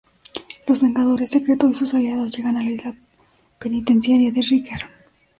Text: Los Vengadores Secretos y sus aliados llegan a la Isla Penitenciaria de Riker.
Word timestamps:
Los 0.65 0.81
Vengadores 0.81 1.29
Secretos 1.29 1.69
y 1.69 1.73
sus 1.75 1.93
aliados 1.93 2.35
llegan 2.35 2.57
a 2.57 2.63
la 2.63 2.71
Isla 2.71 2.95
Penitenciaria 3.59 4.31
de 4.31 4.41
Riker. 4.41 4.81